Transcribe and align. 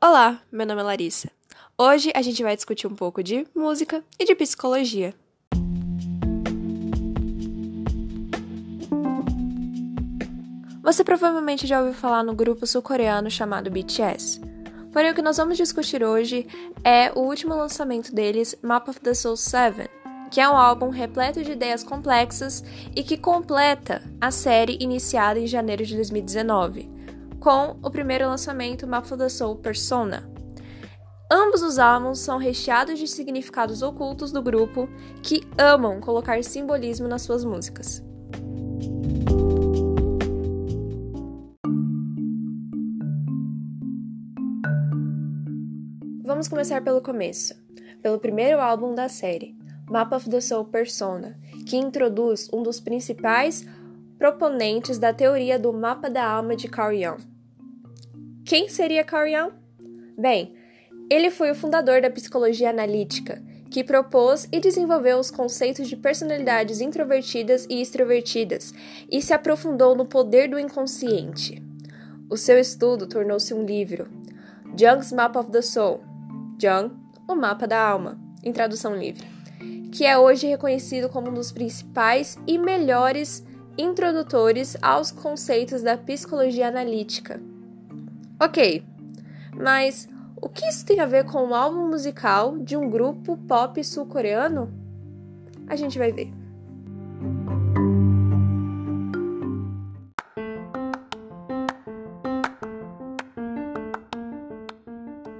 Olá, 0.00 0.40
meu 0.52 0.64
nome 0.64 0.80
é 0.80 0.84
Larissa. 0.84 1.30
Hoje 1.76 2.10
a 2.14 2.22
gente 2.22 2.42
vai 2.42 2.54
discutir 2.56 2.86
um 2.86 2.94
pouco 2.94 3.22
de 3.22 3.46
música 3.54 4.02
e 4.18 4.24
de 4.24 4.34
psicologia. 4.34 5.14
Você 10.82 11.02
provavelmente 11.02 11.66
já 11.66 11.80
ouviu 11.80 11.92
falar 11.92 12.22
no 12.22 12.34
grupo 12.34 12.66
sul-coreano 12.66 13.30
chamado 13.30 13.70
BTS. 13.70 14.40
Porém, 14.92 15.10
o 15.10 15.14
que 15.14 15.20
nós 15.20 15.36
vamos 15.36 15.56
discutir 15.56 16.02
hoje 16.02 16.46
é 16.82 17.12
o 17.14 17.20
último 17.20 17.54
lançamento 17.54 18.14
deles, 18.14 18.56
Map 18.62 18.88
of 18.88 19.00
the 19.00 19.12
Soul 19.12 19.36
7, 19.36 19.90
que 20.30 20.40
é 20.40 20.48
um 20.48 20.56
álbum 20.56 20.90
repleto 20.90 21.42
de 21.42 21.52
ideias 21.52 21.84
complexas 21.84 22.64
e 22.94 23.02
que 23.02 23.16
completa 23.16 24.02
a 24.20 24.30
série 24.30 24.76
iniciada 24.80 25.38
em 25.38 25.46
janeiro 25.46 25.84
de 25.84 25.94
2019, 25.94 26.90
com 27.40 27.76
o 27.82 27.90
primeiro 27.90 28.26
lançamento, 28.26 28.86
Map 28.86 29.04
of 29.04 29.16
the 29.16 29.28
Soul 29.28 29.56
Persona. 29.56 30.28
Ambos 31.30 31.62
os 31.62 31.78
álbuns 31.78 32.20
são 32.20 32.38
recheados 32.38 32.98
de 32.98 33.08
significados 33.08 33.82
ocultos 33.82 34.30
do 34.30 34.40
grupo 34.40 34.88
que 35.22 35.42
amam 35.58 36.00
colocar 36.00 36.42
simbolismo 36.44 37.08
nas 37.08 37.22
suas 37.22 37.44
músicas. 37.44 38.02
Vamos 46.24 46.48
começar 46.48 46.82
pelo 46.82 47.00
começo, 47.00 47.54
pelo 48.02 48.18
primeiro 48.18 48.60
álbum 48.60 48.94
da 48.94 49.08
série, 49.08 49.56
Map 49.88 50.12
of 50.12 50.28
the 50.28 50.40
Soul 50.40 50.64
Persona, 50.64 51.38
que 51.64 51.76
introduz 51.76 52.48
um 52.52 52.62
dos 52.62 52.80
principais 52.80 53.64
proponentes 54.18 54.98
da 54.98 55.12
teoria 55.12 55.58
do 55.58 55.72
mapa 55.72 56.10
da 56.10 56.28
alma 56.28 56.56
de 56.56 56.66
Carl 56.68 56.92
Jung. 56.92 57.22
Quem 58.44 58.68
seria 58.68 59.04
Carl 59.04 59.28
Jung? 59.28 59.52
Bem, 60.18 60.54
ele 61.08 61.30
foi 61.30 61.52
o 61.52 61.54
fundador 61.54 62.00
da 62.00 62.10
psicologia 62.10 62.70
analítica, 62.70 63.40
que 63.70 63.84
propôs 63.84 64.48
e 64.50 64.58
desenvolveu 64.58 65.18
os 65.18 65.30
conceitos 65.30 65.88
de 65.88 65.96
personalidades 65.96 66.80
introvertidas 66.80 67.66
e 67.70 67.80
extrovertidas 67.80 68.74
e 69.10 69.22
se 69.22 69.32
aprofundou 69.32 69.94
no 69.94 70.06
poder 70.06 70.48
do 70.48 70.58
inconsciente. 70.58 71.62
O 72.28 72.36
seu 72.36 72.58
estudo 72.58 73.06
tornou-se 73.06 73.54
um 73.54 73.64
livro, 73.64 74.08
Jung's 74.76 75.12
Map 75.12 75.36
of 75.36 75.50
the 75.50 75.62
Soul, 75.62 76.00
Jung, 76.60 76.92
o 77.28 77.36
mapa 77.36 77.68
da 77.68 77.80
alma, 77.80 78.18
em 78.42 78.52
tradução 78.52 78.96
livre, 78.96 79.35
que 79.96 80.04
é 80.04 80.18
hoje 80.18 80.46
reconhecido 80.46 81.08
como 81.08 81.30
um 81.30 81.32
dos 81.32 81.50
principais 81.50 82.38
e 82.46 82.58
melhores 82.58 83.42
introdutores 83.78 84.76
aos 84.82 85.10
conceitos 85.10 85.80
da 85.80 85.96
psicologia 85.96 86.68
analítica. 86.68 87.40
Ok, 88.38 88.84
mas 89.56 90.06
o 90.36 90.50
que 90.50 90.66
isso 90.66 90.84
tem 90.84 91.00
a 91.00 91.06
ver 91.06 91.24
com 91.24 91.48
o 91.48 91.54
álbum 91.54 91.88
musical 91.88 92.58
de 92.58 92.76
um 92.76 92.90
grupo 92.90 93.38
pop 93.48 93.82
sul-coreano? 93.82 94.70
A 95.66 95.74
gente 95.74 95.98
vai 95.98 96.12
ver. 96.12 96.30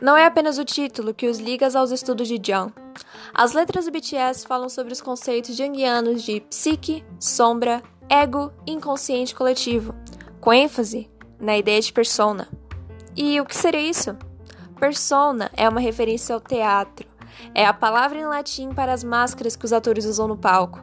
Não 0.00 0.16
é 0.16 0.24
apenas 0.24 0.56
o 0.56 0.64
título 0.64 1.12
que 1.12 1.28
os 1.28 1.38
liga 1.38 1.68
aos 1.78 1.90
estudos 1.90 2.28
de 2.28 2.36
Jung. 2.36 2.87
As 3.34 3.52
letras 3.52 3.84
do 3.84 3.90
BTS 3.90 4.46
falam 4.46 4.68
sobre 4.68 4.92
os 4.92 5.00
conceitos 5.00 5.56
jungianos 5.56 6.22
de 6.22 6.40
psique, 6.40 7.04
sombra, 7.18 7.82
ego 8.08 8.52
e 8.66 8.72
inconsciente 8.72 9.34
coletivo, 9.34 9.94
com 10.40 10.52
ênfase 10.52 11.10
na 11.40 11.56
ideia 11.56 11.80
de 11.80 11.92
persona. 11.92 12.48
E 13.16 13.40
o 13.40 13.44
que 13.44 13.56
seria 13.56 13.80
isso? 13.80 14.16
Persona 14.78 15.50
é 15.56 15.68
uma 15.68 15.80
referência 15.80 16.34
ao 16.34 16.40
teatro. 16.40 17.06
É 17.54 17.64
a 17.64 17.72
palavra 17.72 18.18
em 18.18 18.26
latim 18.26 18.70
para 18.70 18.92
as 18.92 19.04
máscaras 19.04 19.56
que 19.56 19.64
os 19.64 19.72
atores 19.72 20.04
usam 20.04 20.28
no 20.28 20.36
palco 20.36 20.80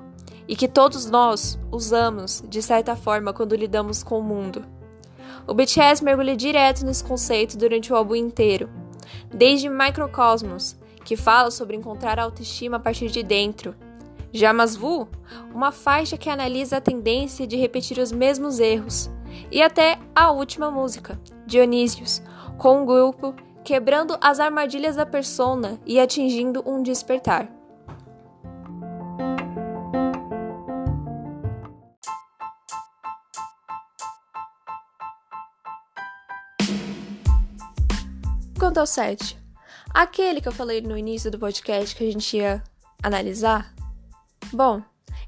e 0.48 0.56
que 0.56 0.68
todos 0.68 1.10
nós 1.10 1.60
usamos 1.72 2.44
de 2.48 2.62
certa 2.62 2.96
forma 2.96 3.34
quando 3.34 3.56
lidamos 3.56 4.04
com 4.04 4.20
o 4.20 4.24
mundo. 4.24 4.66
O 5.48 5.54
BTS 5.54 6.04
mergulha 6.04 6.36
direto 6.36 6.86
nesse 6.86 7.04
conceito 7.04 7.58
durante 7.58 7.92
o 7.92 7.96
álbum 7.96 8.16
inteiro 8.16 8.70
desde 9.34 9.70
Microcosmos, 9.70 10.78
que 11.06 11.16
fala 11.16 11.52
sobre 11.52 11.78
encontrar 11.78 12.20
a 12.20 12.24
autoestima 12.24 12.78
a 12.78 12.80
partir 12.80 13.10
de 13.10 13.22
dentro. 13.22 13.76
Já 14.34 14.52
Masvu, 14.52 15.08
uma 15.54 15.72
faixa 15.72 16.18
que 16.18 16.30
analisa 16.30 16.78
a 16.78 16.82
tendência 16.82 17.48
de 17.48 17.56
repetir 17.56 18.00
os 18.00 18.12
mesmos 18.12 18.60
erros. 18.60 19.10
E 19.52 19.62
até 19.62 20.00
a 20.14 20.32
última 20.32 20.72
música, 20.72 21.22
Dionísios, 21.46 22.22
com 22.58 22.82
um 22.82 22.86
grupo 22.86 23.36
quebrando 23.64 24.18
as 24.20 24.40
armadilhas 24.40 24.96
da 24.96 25.06
persona 25.06 25.80
e 25.86 26.00
atingindo 26.00 26.64
um 26.66 26.82
despertar. 26.82 27.50
Quanto 38.58 38.80
ao 38.80 38.88
7, 38.88 39.45
aquele 39.96 40.42
que 40.42 40.48
eu 40.48 40.52
falei 40.52 40.82
no 40.82 40.98
início 40.98 41.32
do 41.32 41.40
podcast 41.40 41.96
que 41.96 42.04
a 42.04 42.12
gente 42.12 42.36
ia 42.36 42.62
analisar? 43.02 43.74
Bom, 44.52 44.82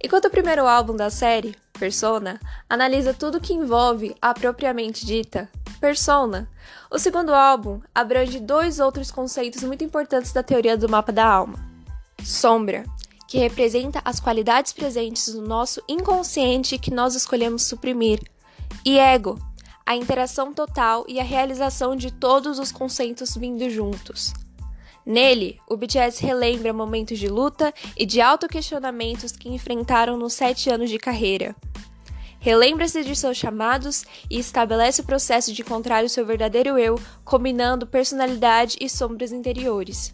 enquanto 0.04 0.26
o 0.26 0.30
primeiro 0.30 0.68
álbum 0.68 0.94
da 0.94 1.10
série, 1.10 1.56
Persona, 1.80 2.40
analisa 2.70 3.14
tudo 3.14 3.40
que 3.40 3.54
envolve 3.54 4.14
a 4.22 4.34
propriamente 4.34 5.06
dita 5.06 5.50
persona, 5.80 6.50
o 6.92 6.98
segundo 6.98 7.34
álbum 7.34 7.80
abrange 7.94 8.40
dois 8.40 8.80
outros 8.80 9.12
conceitos 9.12 9.64
muito 9.64 9.84
importantes 9.84 10.34
da 10.34 10.42
teoria 10.42 10.76
do 10.76 10.90
mapa 10.90 11.12
da 11.12 11.26
alma: 11.26 11.58
sombra, 12.24 12.84
que 13.28 13.38
representa 13.38 14.02
as 14.04 14.20
qualidades 14.20 14.74
presentes 14.74 15.34
no 15.34 15.44
nosso 15.44 15.82
inconsciente 15.88 16.80
que 16.80 16.92
nós 16.92 17.16
escolhemos 17.16 17.68
suprimir, 17.68 18.20
e 18.84 18.98
ego, 18.98 19.40
a 19.86 19.96
interação 19.96 20.52
total 20.52 21.06
e 21.08 21.20
a 21.20 21.24
realização 21.24 21.96
de 21.96 22.12
todos 22.12 22.58
os 22.60 22.72
conceitos 22.72 23.38
vindo 23.38 23.70
juntos. 23.70 24.34
Nele, 25.08 25.58
o 25.66 25.78
BTS 25.78 26.22
relembra 26.22 26.74
momentos 26.74 27.18
de 27.18 27.30
luta 27.30 27.74
e 27.96 28.06
de 28.06 28.20
autoquestionamentos 28.20 29.32
que 29.32 29.48
enfrentaram 29.48 30.18
nos 30.18 30.34
sete 30.34 30.70
anos 30.70 30.90
de 30.90 30.98
carreira. 30.98 31.56
Relembra-se 32.42 33.02
de 33.06 33.16
seus 33.16 33.38
chamados 33.38 34.04
e 34.30 34.38
estabelece 34.38 35.00
o 35.00 35.06
processo 35.06 35.54
de 35.54 35.62
encontrar 35.62 36.04
o 36.04 36.10
seu 36.10 36.26
verdadeiro 36.26 36.78
eu, 36.78 37.00
combinando 37.24 37.88
personalidade 37.88 38.76
e 38.82 38.90
sombras 38.90 39.32
interiores. 39.32 40.14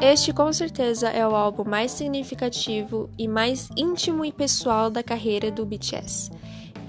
Este 0.00 0.30
com 0.30 0.52
certeza 0.52 1.08
é 1.08 1.26
o 1.26 1.34
álbum 1.34 1.64
mais 1.64 1.90
significativo 1.90 3.08
e 3.16 3.26
mais 3.26 3.70
íntimo 3.74 4.24
e 4.26 4.30
pessoal 4.30 4.90
da 4.90 5.02
carreira 5.02 5.50
do 5.50 5.64
BTS. 5.64 6.30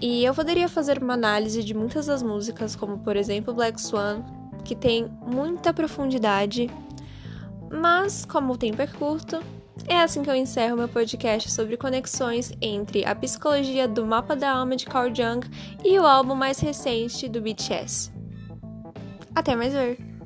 E 0.01 0.25
eu 0.25 0.33
poderia 0.35 0.67
fazer 0.67 1.01
uma 1.01 1.13
análise 1.13 1.63
de 1.63 1.73
muitas 1.73 2.07
das 2.07 2.21
músicas, 2.21 2.75
como 2.75 2.99
por 2.99 3.15
exemplo 3.15 3.53
Black 3.53 3.81
Swan, 3.81 4.23
que 4.65 4.75
tem 4.75 5.09
muita 5.25 5.73
profundidade, 5.73 6.69
mas 7.71 8.25
como 8.25 8.53
o 8.53 8.57
tempo 8.57 8.81
é 8.81 8.87
curto, 8.87 9.41
é 9.87 10.01
assim 10.01 10.21
que 10.21 10.29
eu 10.29 10.35
encerro 10.35 10.75
meu 10.75 10.89
podcast 10.89 11.49
sobre 11.49 11.77
conexões 11.77 12.51
entre 12.61 13.05
a 13.05 13.15
psicologia 13.15 13.87
do 13.87 14.05
mapa 14.05 14.35
da 14.35 14.51
alma 14.51 14.75
de 14.75 14.85
Carl 14.85 15.15
Jung 15.15 15.47
e 15.83 15.97
o 15.97 16.05
álbum 16.05 16.35
mais 16.35 16.59
recente 16.59 17.29
do 17.29 17.41
BTS. 17.41 18.11
Até 19.33 19.55
mais 19.55 19.71
ver! 19.71 20.16